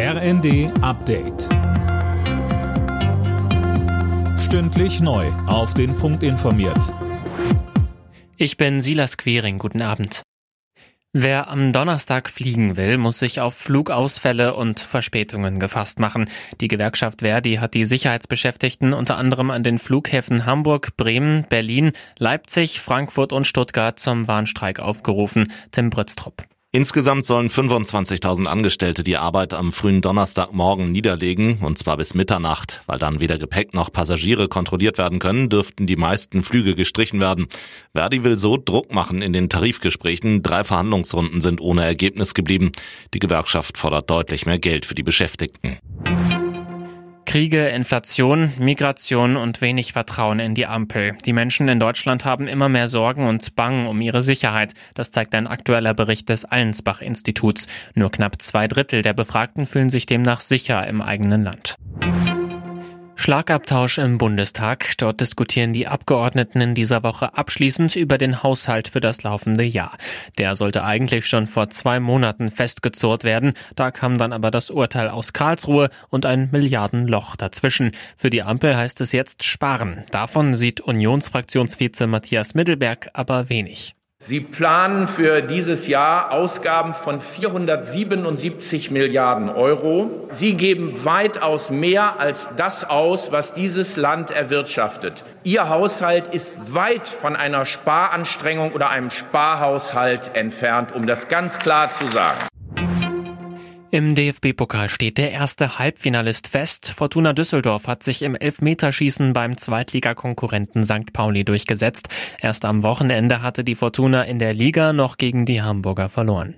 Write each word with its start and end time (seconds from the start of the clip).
RND 0.00 0.70
Update. 0.80 1.48
Stündlich 4.38 5.00
neu. 5.00 5.26
Auf 5.48 5.74
den 5.74 5.96
Punkt 5.96 6.22
informiert. 6.22 6.94
Ich 8.36 8.56
bin 8.56 8.80
Silas 8.80 9.16
Quering. 9.16 9.58
Guten 9.58 9.82
Abend. 9.82 10.22
Wer 11.12 11.48
am 11.48 11.72
Donnerstag 11.72 12.30
fliegen 12.30 12.76
will, 12.76 12.96
muss 12.96 13.18
sich 13.18 13.40
auf 13.40 13.56
Flugausfälle 13.56 14.54
und 14.54 14.78
Verspätungen 14.78 15.58
gefasst 15.58 15.98
machen. 15.98 16.30
Die 16.60 16.68
Gewerkschaft 16.68 17.22
Verdi 17.22 17.56
hat 17.56 17.74
die 17.74 17.84
Sicherheitsbeschäftigten 17.84 18.92
unter 18.92 19.16
anderem 19.16 19.50
an 19.50 19.64
den 19.64 19.80
Flughäfen 19.80 20.46
Hamburg, 20.46 20.96
Bremen, 20.96 21.44
Berlin, 21.48 21.90
Leipzig, 22.18 22.80
Frankfurt 22.80 23.32
und 23.32 23.48
Stuttgart 23.48 23.98
zum 23.98 24.28
Warnstreik 24.28 24.78
aufgerufen. 24.78 25.52
Tim 25.72 25.90
Brütztrup. 25.90 26.46
Insgesamt 26.70 27.24
sollen 27.24 27.48
25.000 27.48 28.44
Angestellte 28.44 29.02
die 29.02 29.16
Arbeit 29.16 29.54
am 29.54 29.72
frühen 29.72 30.02
Donnerstagmorgen 30.02 30.92
niederlegen, 30.92 31.60
und 31.62 31.78
zwar 31.78 31.96
bis 31.96 32.12
Mitternacht. 32.12 32.82
Weil 32.86 32.98
dann 32.98 33.20
weder 33.20 33.38
Gepäck 33.38 33.72
noch 33.72 33.90
Passagiere 33.90 34.48
kontrolliert 34.48 34.98
werden 34.98 35.18
können, 35.18 35.48
dürften 35.48 35.86
die 35.86 35.96
meisten 35.96 36.42
Flüge 36.42 36.74
gestrichen 36.74 37.20
werden. 37.20 37.46
Verdi 37.94 38.22
will 38.22 38.38
so 38.38 38.58
Druck 38.58 38.92
machen 38.92 39.22
in 39.22 39.32
den 39.32 39.48
Tarifgesprächen. 39.48 40.42
Drei 40.42 40.62
Verhandlungsrunden 40.62 41.40
sind 41.40 41.62
ohne 41.62 41.84
Ergebnis 41.84 42.34
geblieben. 42.34 42.72
Die 43.14 43.18
Gewerkschaft 43.18 43.78
fordert 43.78 44.10
deutlich 44.10 44.44
mehr 44.44 44.58
Geld 44.58 44.84
für 44.84 44.94
die 44.94 45.02
Beschäftigten. 45.02 45.78
Kriege, 47.28 47.68
Inflation, 47.68 48.54
Migration 48.58 49.36
und 49.36 49.60
wenig 49.60 49.92
Vertrauen 49.92 50.38
in 50.38 50.54
die 50.54 50.64
Ampel. 50.64 51.14
Die 51.26 51.34
Menschen 51.34 51.68
in 51.68 51.78
Deutschland 51.78 52.24
haben 52.24 52.48
immer 52.48 52.70
mehr 52.70 52.88
Sorgen 52.88 53.28
und 53.28 53.54
Bangen 53.54 53.86
um 53.86 54.00
ihre 54.00 54.22
Sicherheit. 54.22 54.72
Das 54.94 55.10
zeigt 55.10 55.34
ein 55.34 55.46
aktueller 55.46 55.92
Bericht 55.92 56.30
des 56.30 56.46
Allensbach-Instituts. 56.46 57.66
Nur 57.94 58.10
knapp 58.10 58.40
zwei 58.40 58.66
Drittel 58.66 59.02
der 59.02 59.12
Befragten 59.12 59.66
fühlen 59.66 59.90
sich 59.90 60.06
demnach 60.06 60.40
sicher 60.40 60.86
im 60.86 61.02
eigenen 61.02 61.44
Land. 61.44 61.74
Schlagabtausch 63.28 63.98
im 63.98 64.16
Bundestag. 64.16 64.96
Dort 64.96 65.20
diskutieren 65.20 65.74
die 65.74 65.86
Abgeordneten 65.86 66.62
in 66.62 66.74
dieser 66.74 67.02
Woche 67.02 67.36
abschließend 67.36 67.94
über 67.94 68.16
den 68.16 68.42
Haushalt 68.42 68.88
für 68.88 69.00
das 69.00 69.22
laufende 69.22 69.64
Jahr. 69.64 69.98
Der 70.38 70.56
sollte 70.56 70.82
eigentlich 70.82 71.26
schon 71.26 71.46
vor 71.46 71.68
zwei 71.68 72.00
Monaten 72.00 72.50
festgezurrt 72.50 73.24
werden. 73.24 73.52
Da 73.76 73.90
kam 73.90 74.16
dann 74.16 74.32
aber 74.32 74.50
das 74.50 74.70
Urteil 74.70 75.10
aus 75.10 75.34
Karlsruhe 75.34 75.90
und 76.08 76.24
ein 76.24 76.48
Milliardenloch 76.52 77.36
dazwischen. 77.36 77.90
Für 78.16 78.30
die 78.30 78.42
Ampel 78.42 78.74
heißt 78.74 79.02
es 79.02 79.12
jetzt 79.12 79.44
sparen. 79.44 80.04
Davon 80.10 80.54
sieht 80.54 80.80
Unionsfraktionsvize 80.80 82.06
Matthias 82.06 82.54
Mittelberg 82.54 83.10
aber 83.12 83.50
wenig. 83.50 83.97
Sie 84.20 84.40
planen 84.40 85.08
für 85.08 85.40
dieses 85.40 85.86
Jahr 85.86 86.32
Ausgaben 86.32 86.92
von 86.92 87.20
477 87.20 88.90
Milliarden 88.90 89.48
Euro. 89.48 90.26
Sie 90.30 90.54
geben 90.54 91.02
weitaus 91.04 91.70
mehr 91.70 92.20
als 92.20 92.50
das 92.56 92.84
aus, 92.84 93.32
was 93.32 93.54
dieses 93.54 93.96
Land 93.96 94.30
erwirtschaftet. 94.30 95.24
Ihr 95.44 95.70
Haushalt 95.70 96.34
ist 96.34 96.52
weit 96.58 97.08
von 97.08 97.36
einer 97.36 97.64
Sparanstrengung 97.64 98.72
oder 98.72 98.90
einem 98.90 99.08
Sparhaushalt 99.08 100.32
entfernt, 100.34 100.94
um 100.94 101.06
das 101.06 101.28
ganz 101.28 101.58
klar 101.58 101.88
zu 101.88 102.06
sagen. 102.08 102.48
Im 103.98 104.14
DFB-Pokal 104.14 104.90
steht 104.90 105.18
der 105.18 105.32
erste 105.32 105.80
Halbfinalist 105.80 106.46
fest. 106.46 106.94
Fortuna 106.96 107.32
Düsseldorf 107.32 107.88
hat 107.88 108.04
sich 108.04 108.22
im 108.22 108.36
Elfmeterschießen 108.36 109.32
beim 109.32 109.56
Zweitligakonkurrenten 109.56 110.84
St. 110.84 111.12
Pauli 111.12 111.44
durchgesetzt. 111.44 112.08
Erst 112.40 112.64
am 112.64 112.84
Wochenende 112.84 113.42
hatte 113.42 113.64
die 113.64 113.74
Fortuna 113.74 114.22
in 114.22 114.38
der 114.38 114.54
Liga 114.54 114.92
noch 114.92 115.16
gegen 115.16 115.46
die 115.46 115.62
Hamburger 115.62 116.08
verloren. 116.08 116.54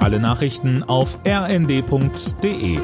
Alle 0.00 0.18
Nachrichten 0.18 0.82
auf 0.82 1.20
rnd.de 1.24 2.80